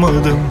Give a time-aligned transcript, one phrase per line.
[0.00, 0.47] saate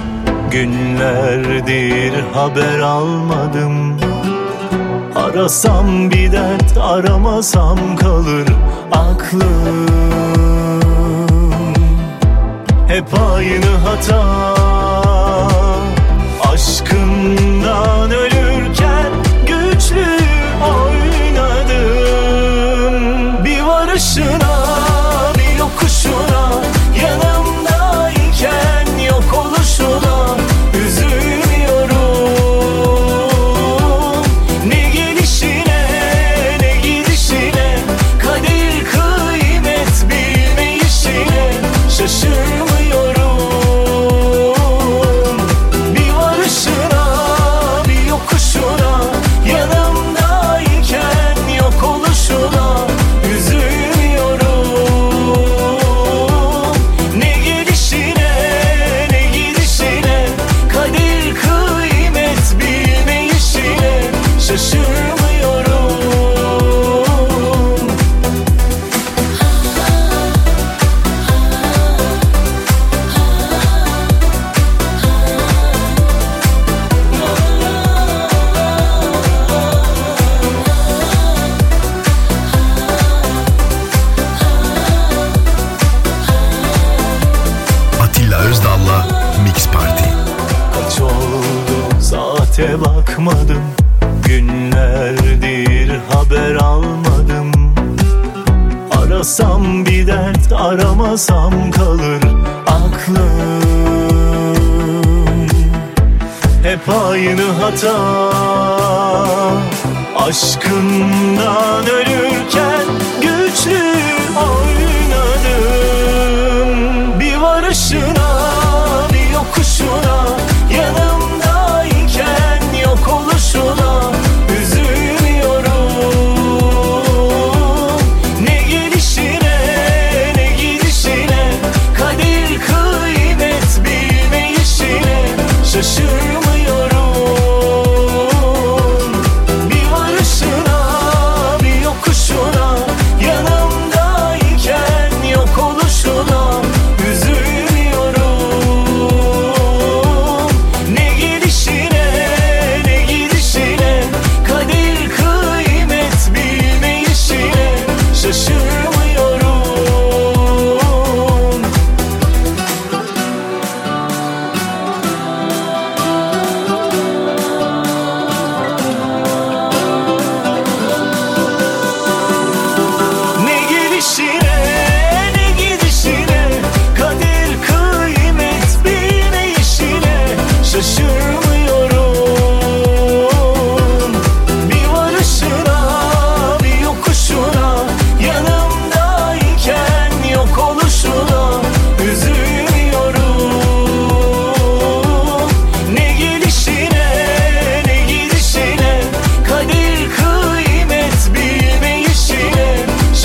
[107.77, 108.06] time.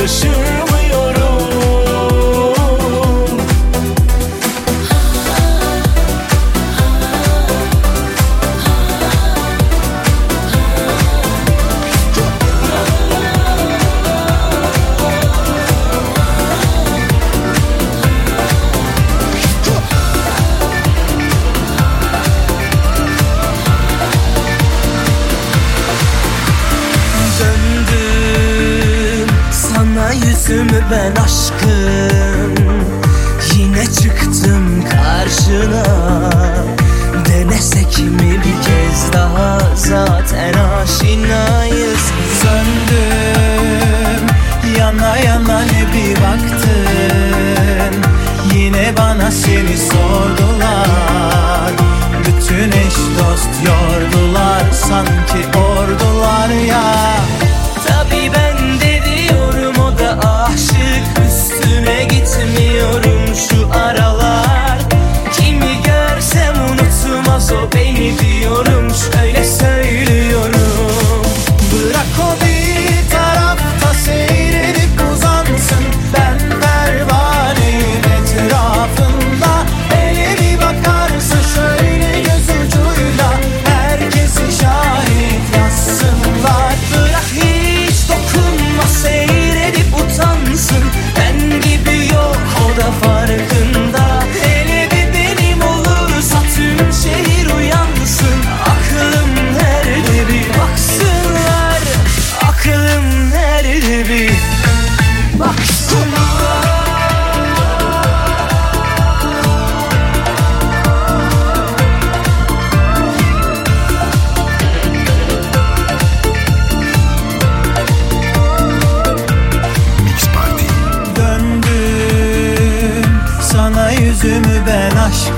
[0.09, 0.72] so sure.
[30.91, 31.42] ben aşk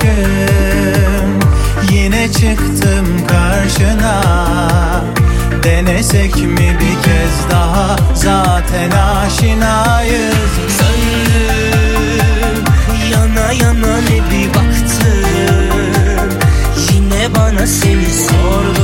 [0.05, 4.21] gün Yine çıktım karşına.
[5.63, 7.95] Denesek mi bir kez daha?
[8.13, 10.35] Zaten aşinayız.
[10.77, 12.63] Söndüm
[13.11, 15.25] Yana yana ne bir baktın?
[16.93, 18.74] Yine bana seni sordum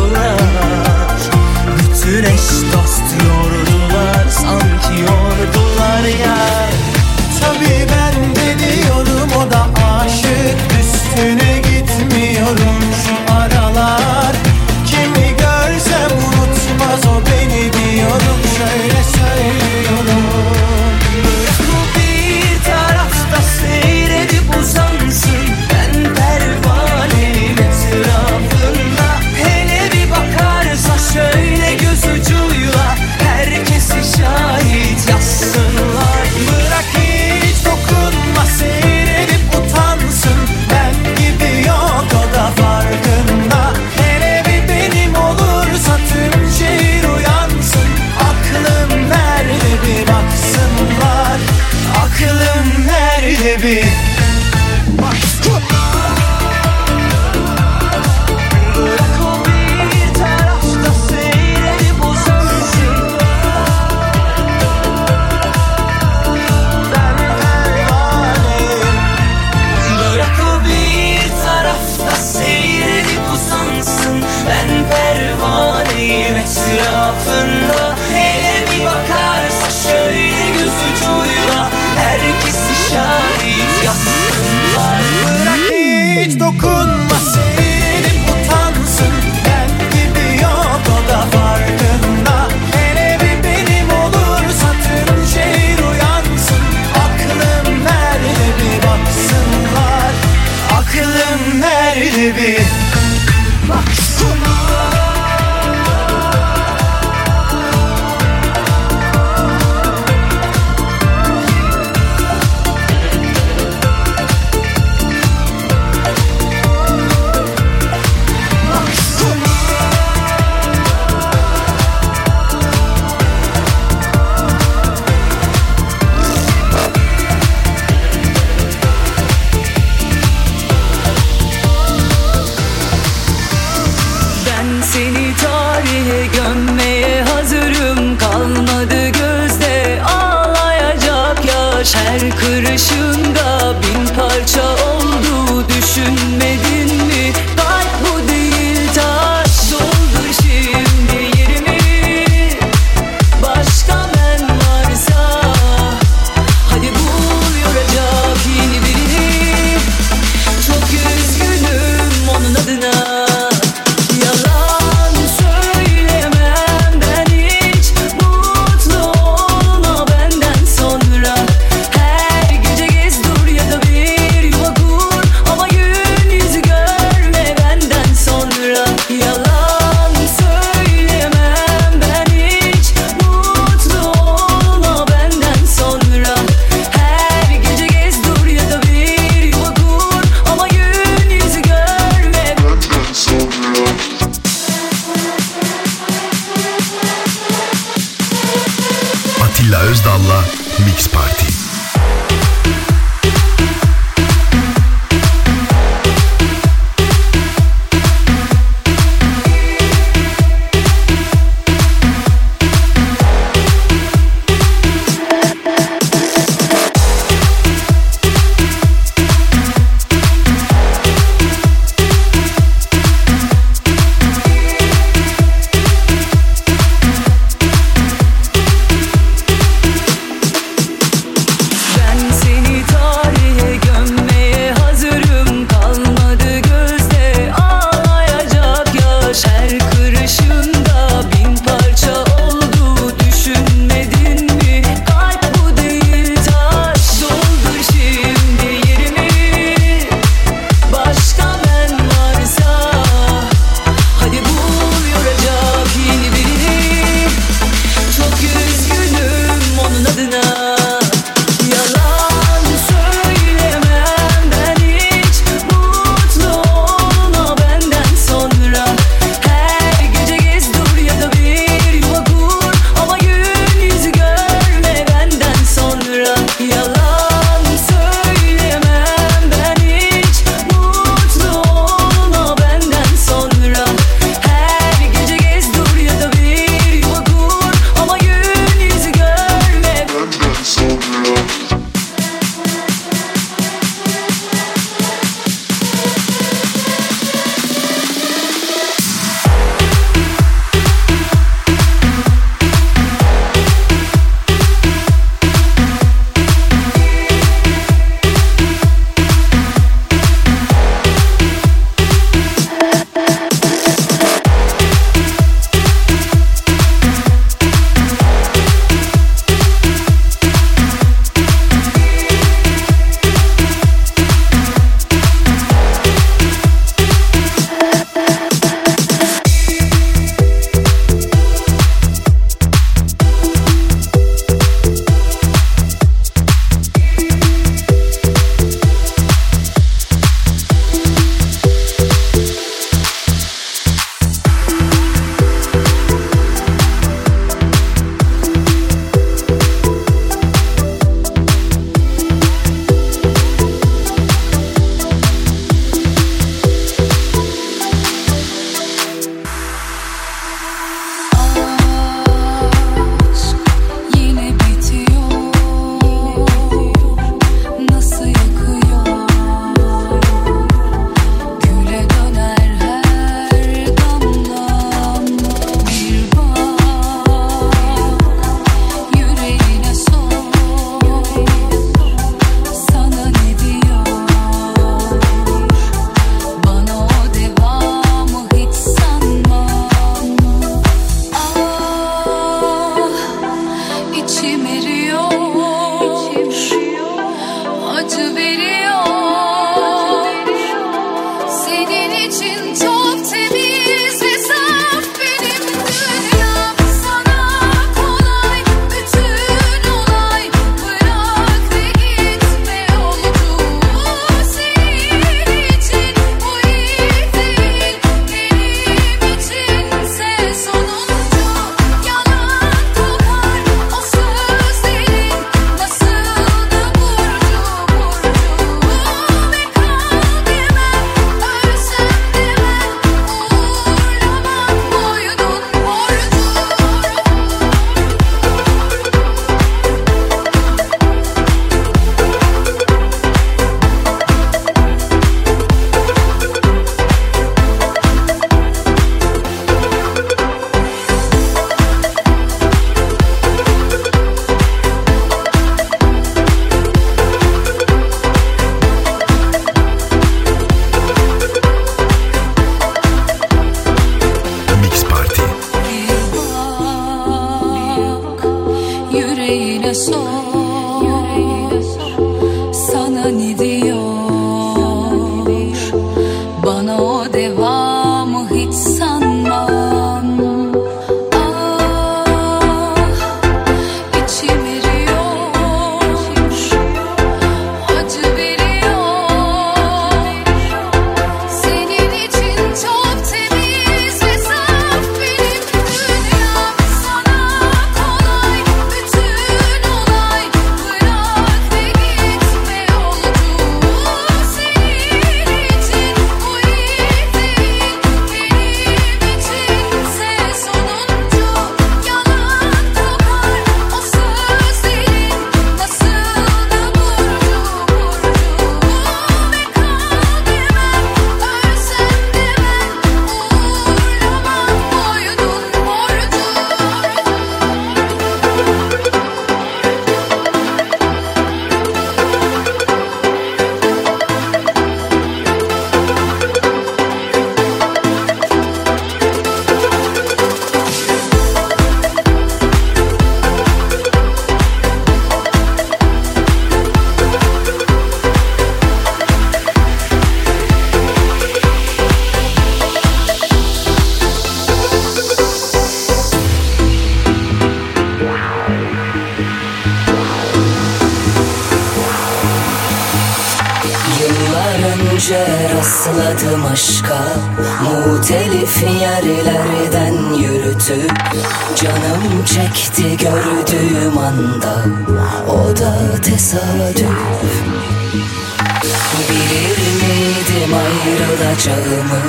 [581.11, 582.19] ayrılacağımı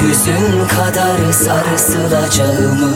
[0.00, 2.92] Hüzün kadar sarısılacağımı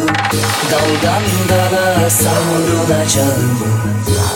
[0.71, 3.67] Daldan dala savrulacağımı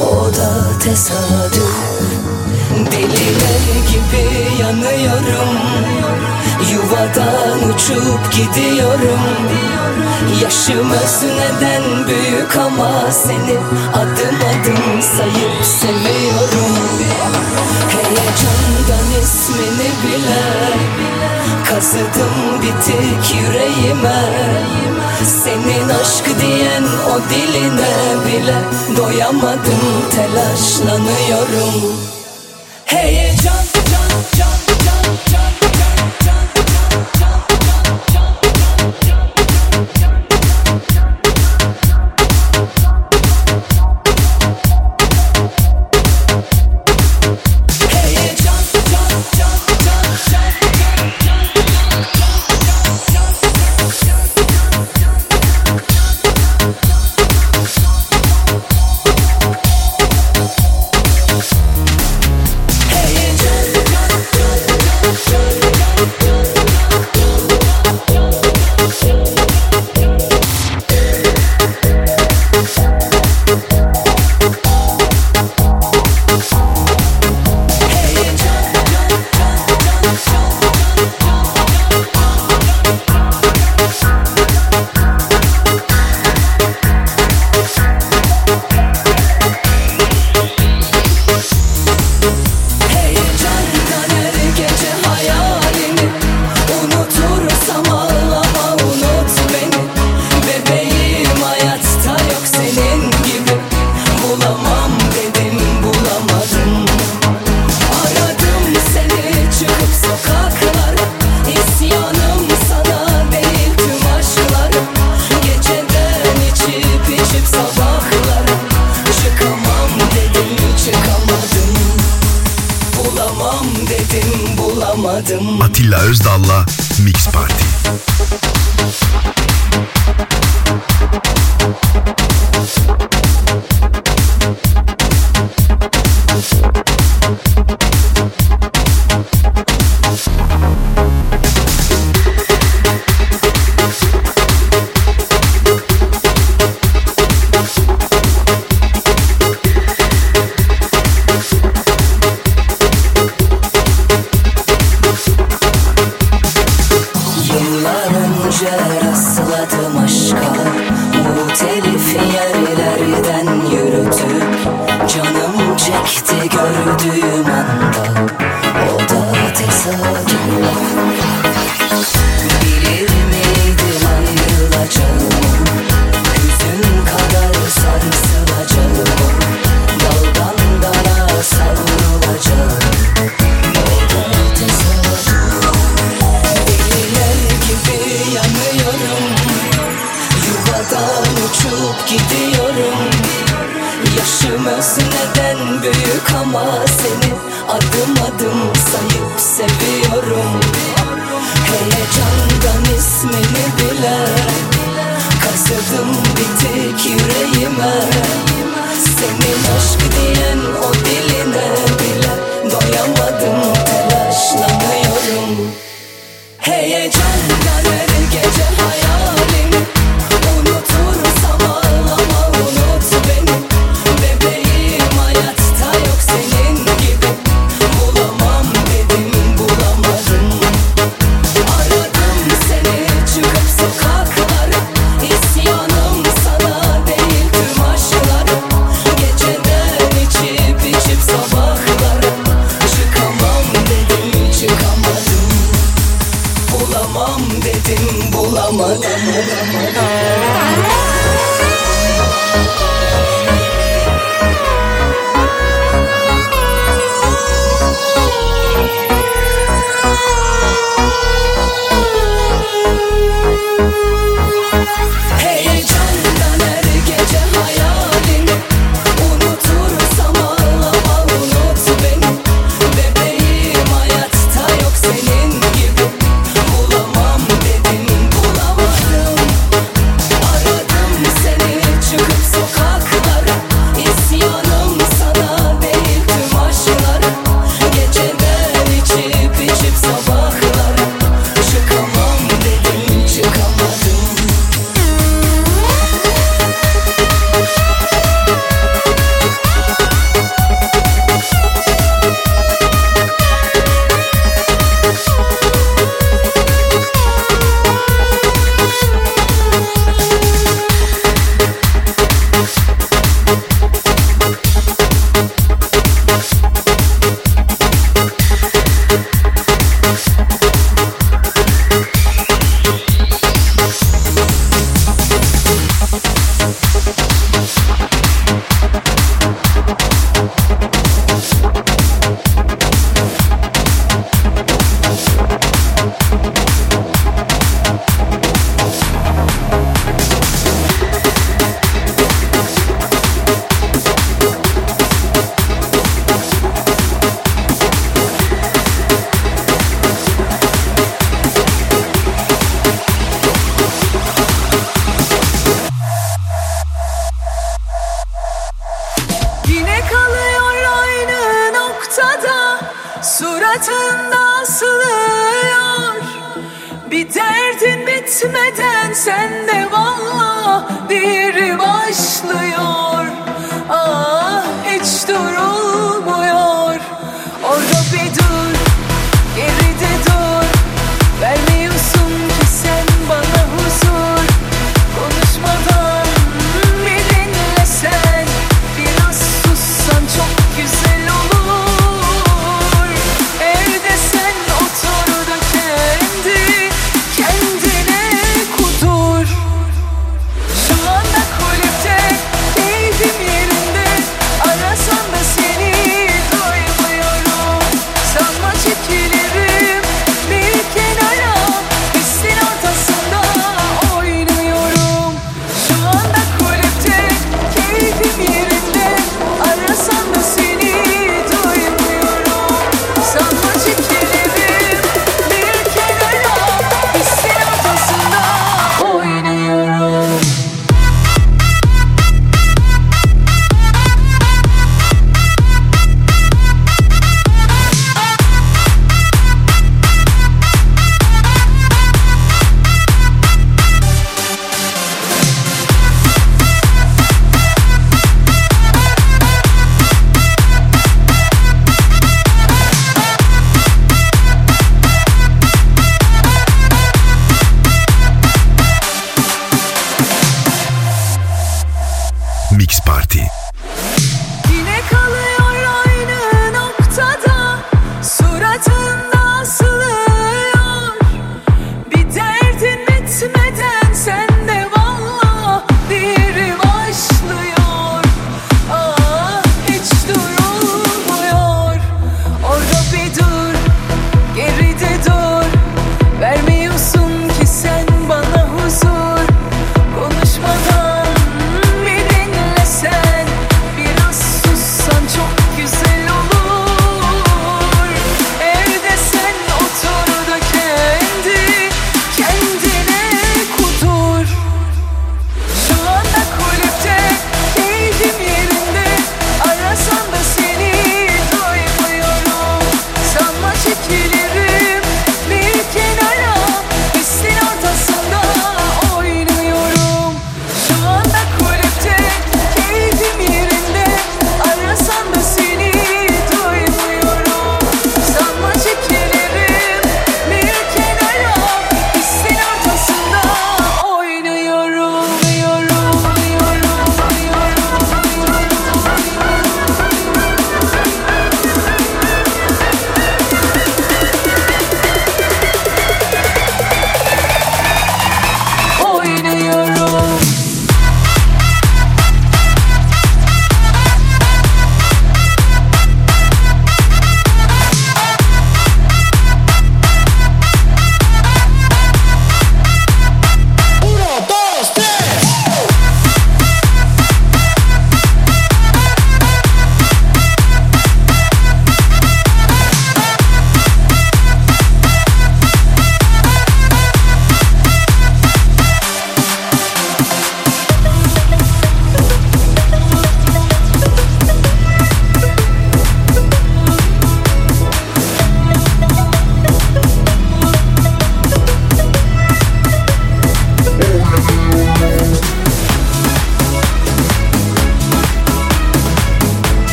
[0.00, 1.76] O da tesadüf
[2.92, 5.58] Deliler gibi yanıyorum.
[6.72, 9.20] Yuvadan uçup gidiyorum.
[10.42, 10.90] Yaşım
[11.22, 13.58] neden büyük ama seni
[13.94, 16.76] adım adım sayıp seviyorum.
[17.90, 20.68] Heyecandan ismini bile
[21.68, 24.22] Kazıdım bitik yüreğime.
[25.44, 28.56] Senin aşk diyen o diline bile
[28.96, 31.94] Doyamadım telaşlanıyorum.
[32.84, 33.27] Hey!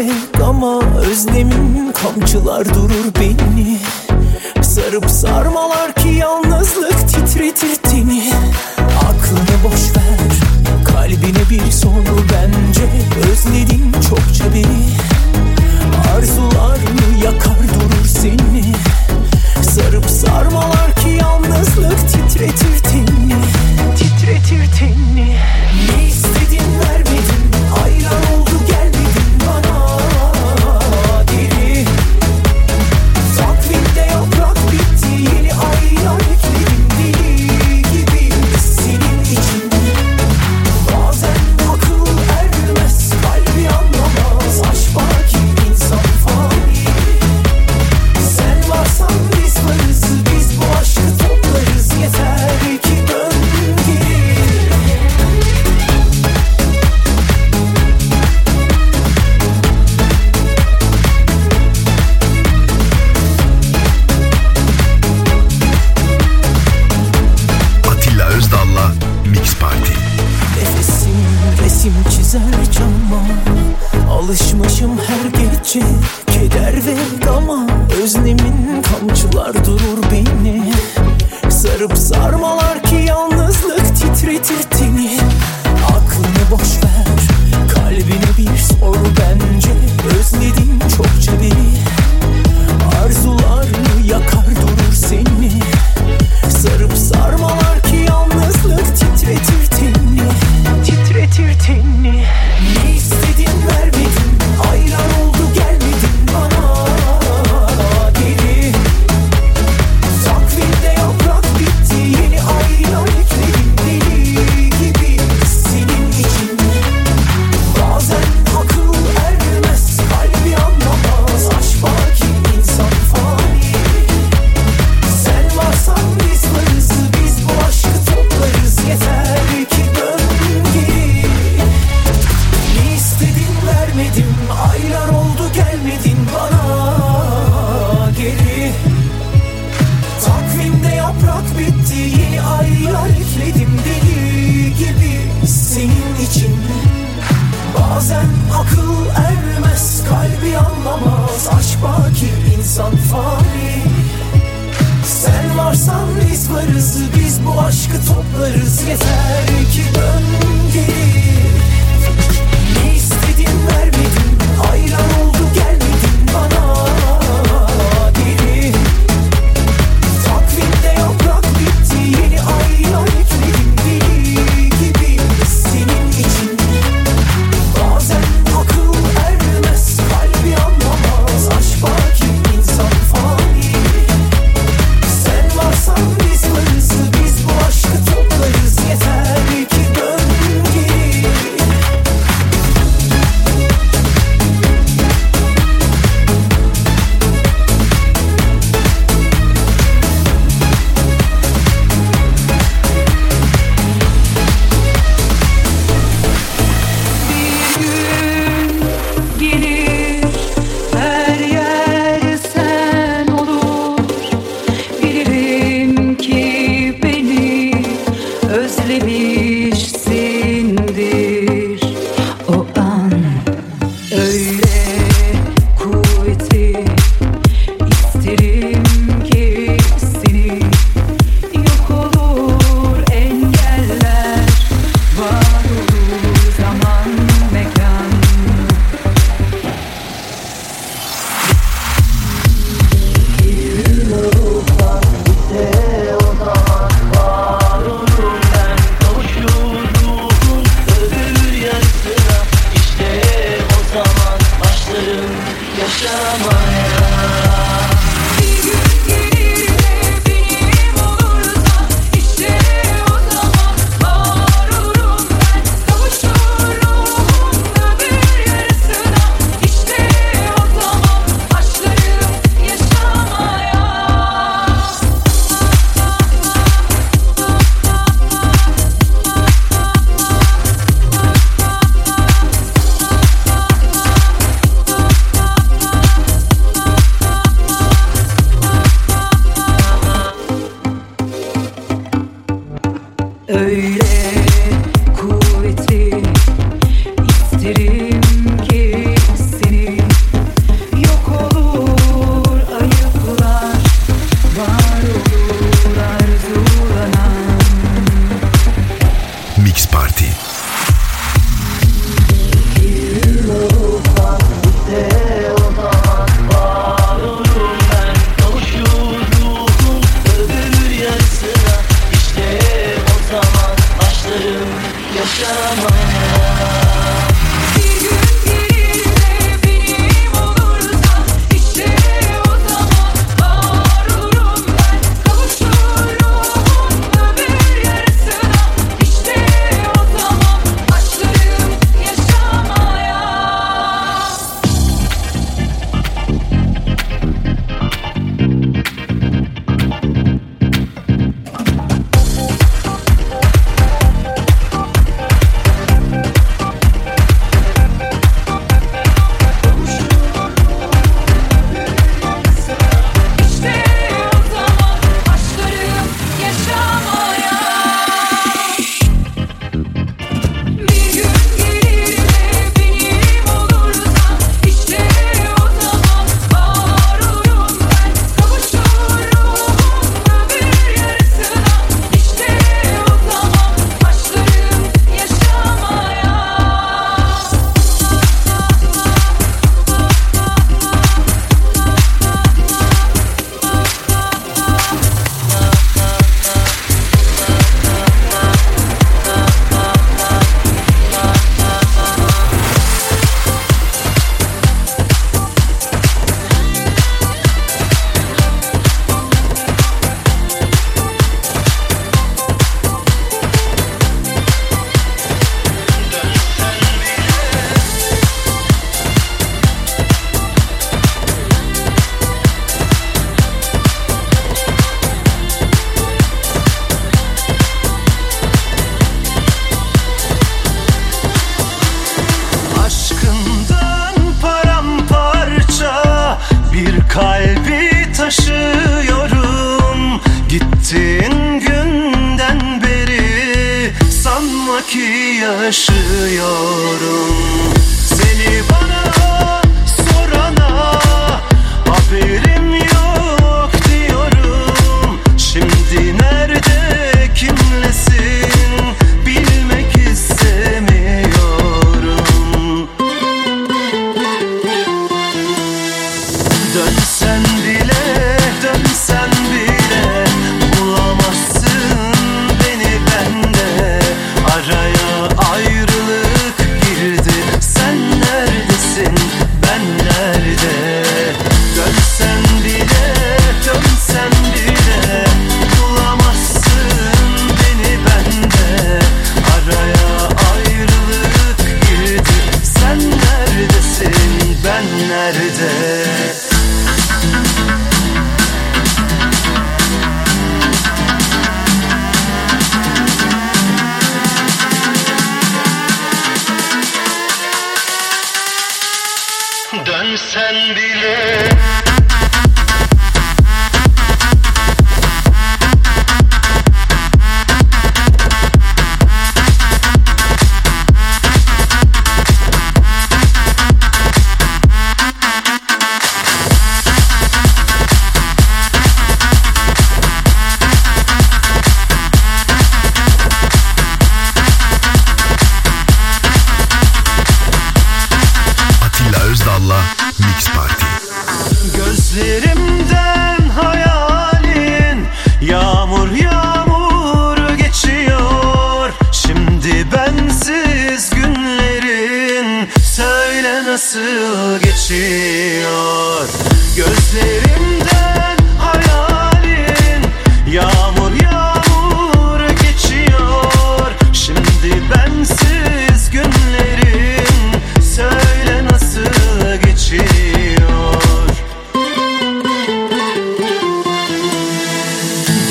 [0.00, 3.78] zevk ama özlemim kamçılar durur beni.
[4.62, 8.32] Sarıp sarmalar ki yalnızlık titretir teni.
[8.78, 10.30] Aklını boş ver
[10.84, 12.82] kalbine bir soru bence
[13.30, 15.09] Özledin çokça beni.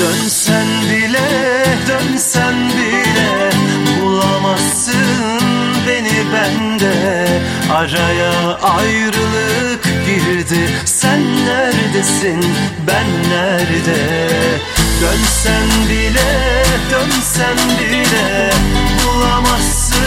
[0.00, 1.28] Dönsen bile,
[1.88, 3.50] dönsen bile
[4.02, 5.40] Bulamazsın
[5.88, 7.26] beni bende.
[7.72, 10.70] Araya ayrılık girdi.
[10.84, 12.44] Sen neredesin,
[12.86, 14.28] ben nerede?
[15.00, 18.50] Dönsen bile, dönsen bile
[19.04, 20.04] Bulamazsın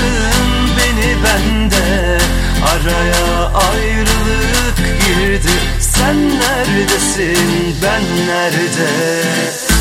[0.77, 2.17] beni bende.
[2.65, 5.51] Araya ayrılık girdi.
[5.79, 7.75] Sen neredesin?
[7.83, 9.72] Ben nerede?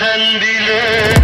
[0.00, 1.19] sen dilin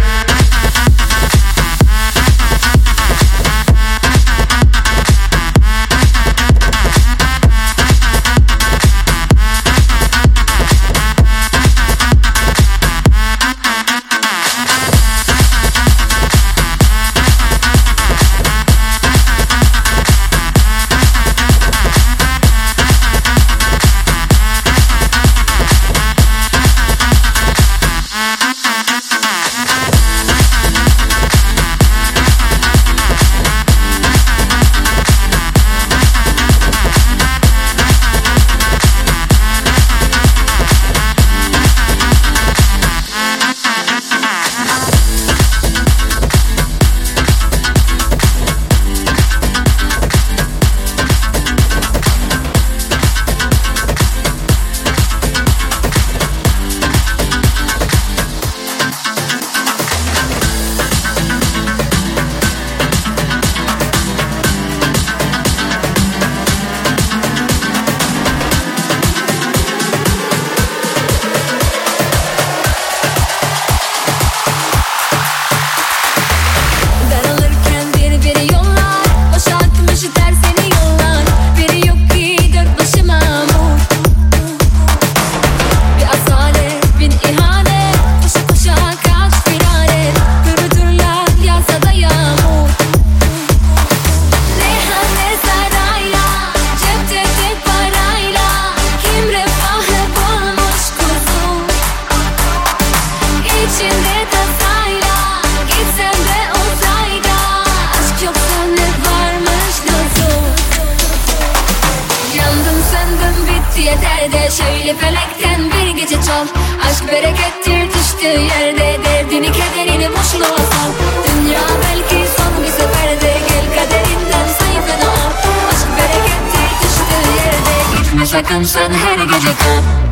[128.57, 130.06] comes from the head, get your cup.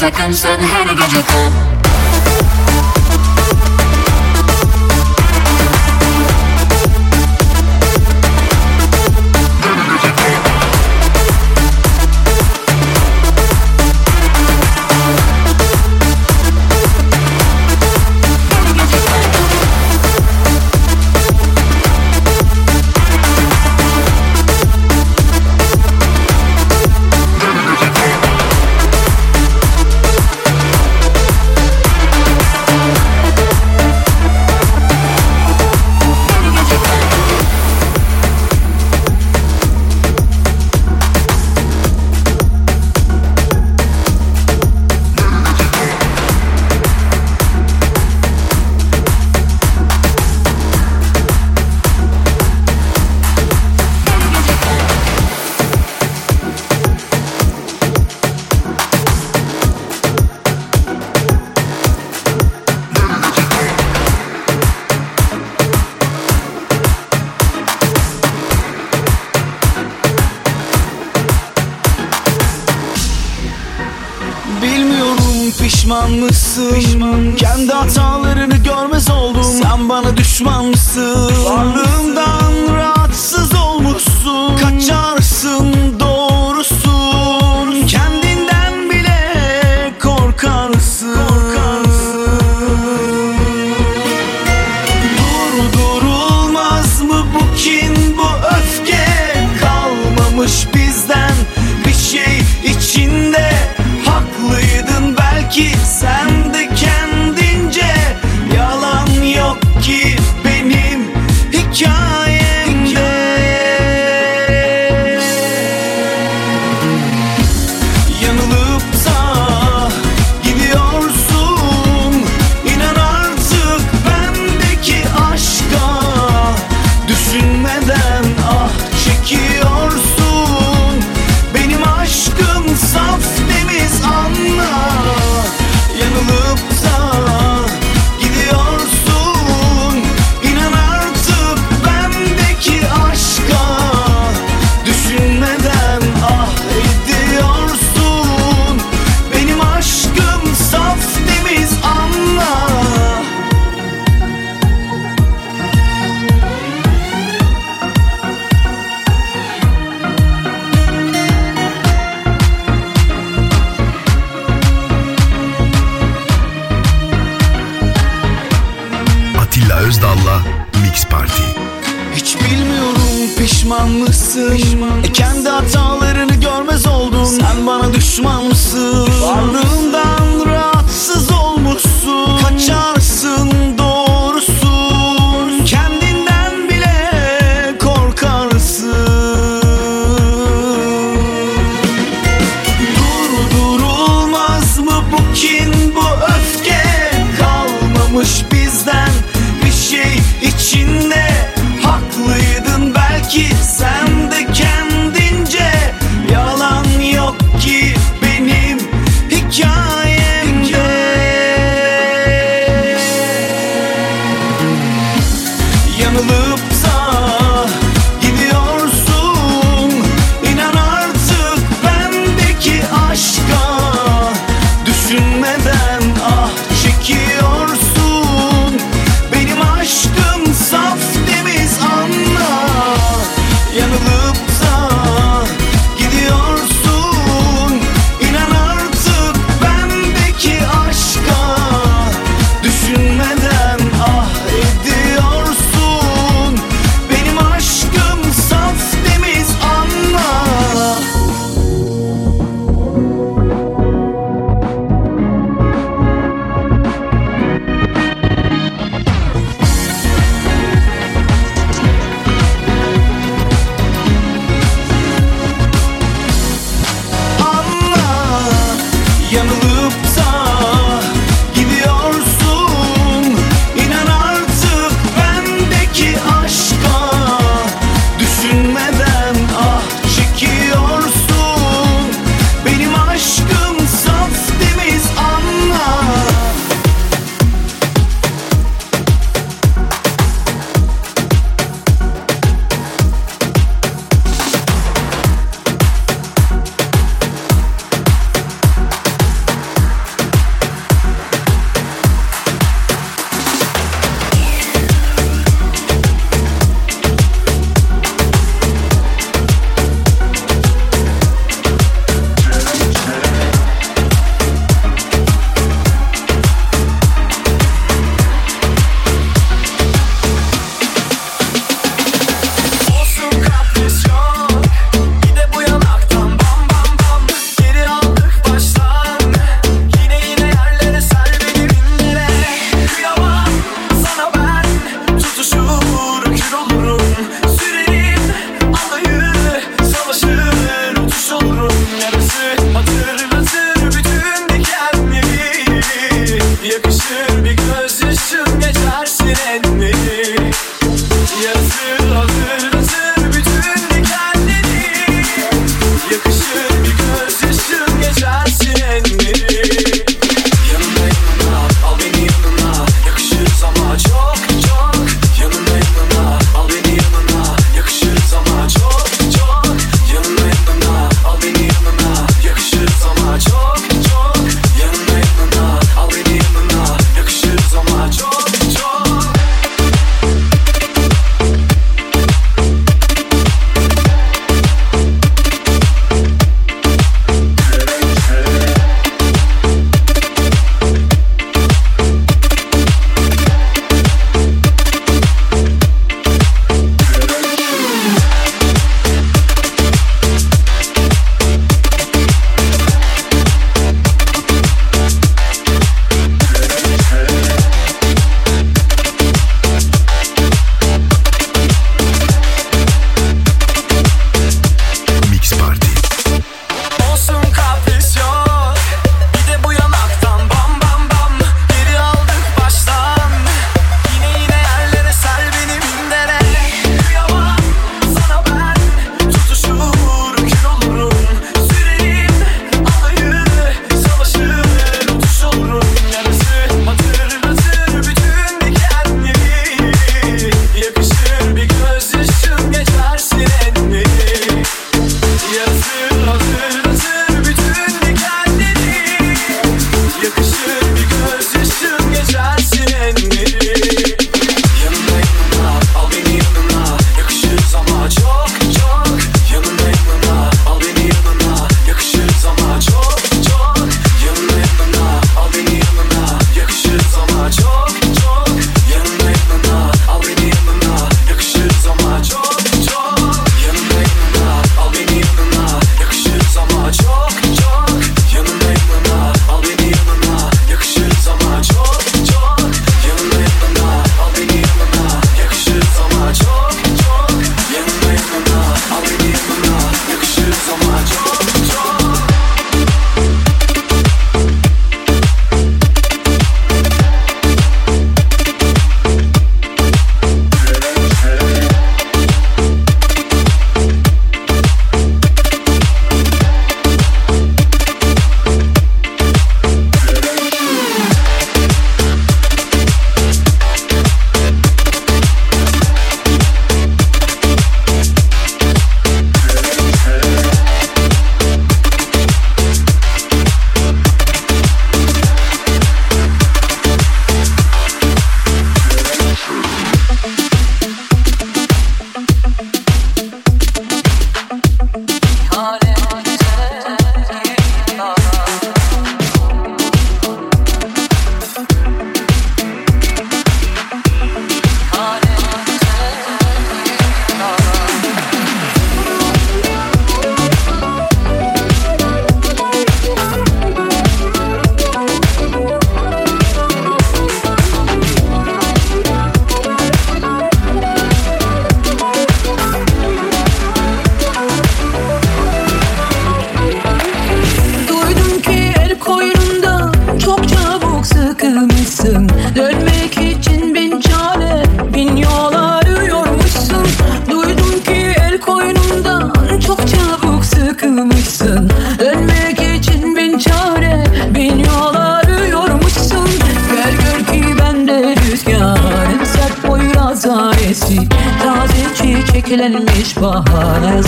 [0.00, 1.79] sakın sen her gece kan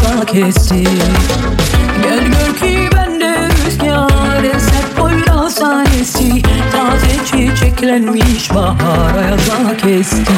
[0.03, 0.85] rüzgar kesti
[2.03, 6.43] Gel gör ki bende rüzgar Eser boyla sanesi
[6.73, 10.33] Taze çiçeklenmiş bahar Ayaza kesti.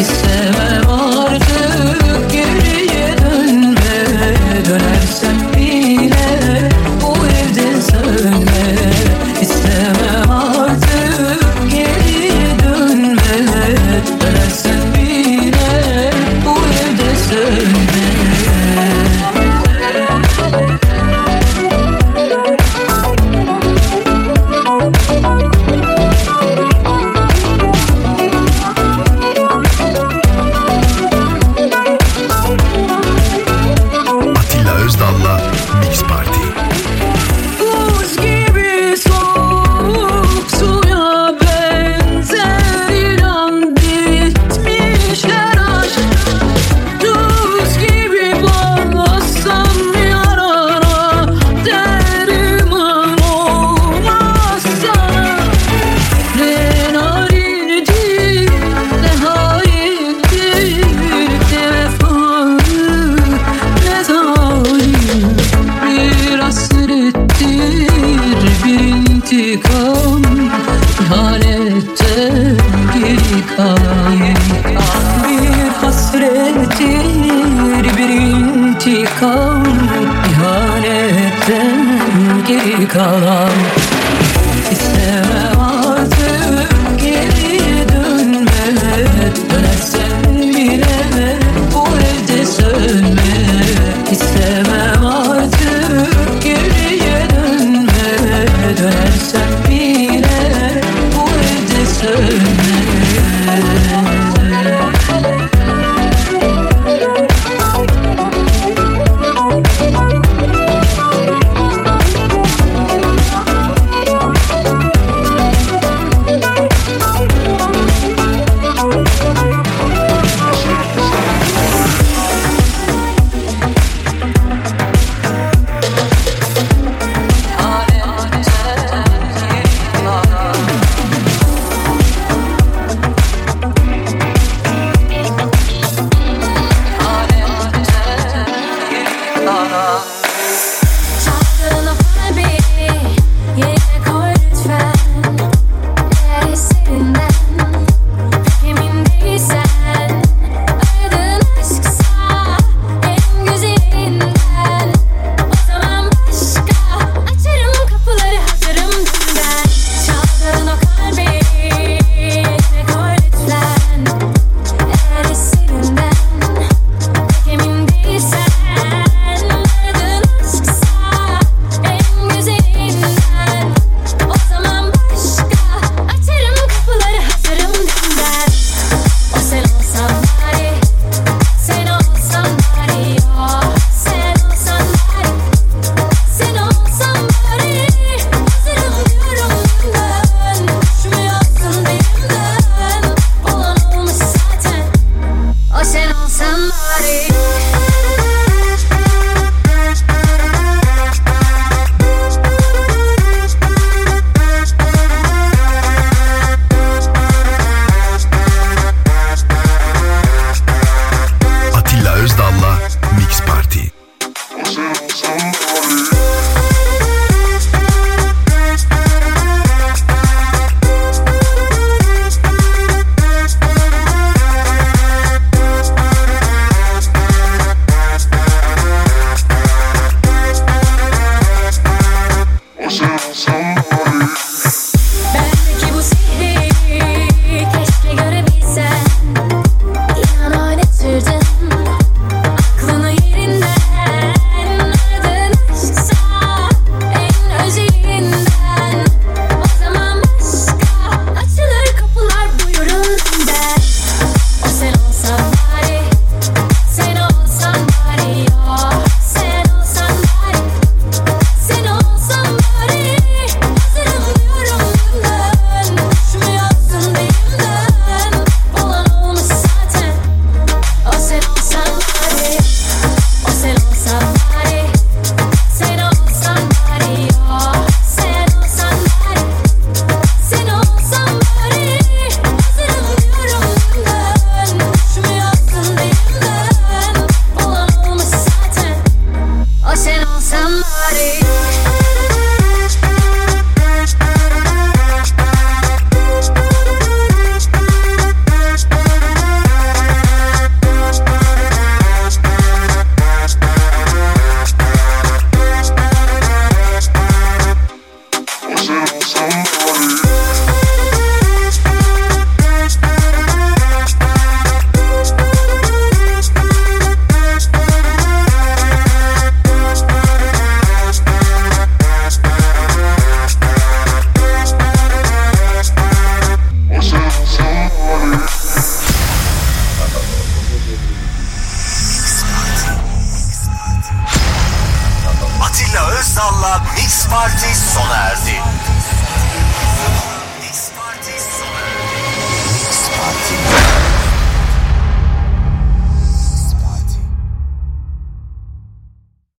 [0.00, 1.11] İstemem ağır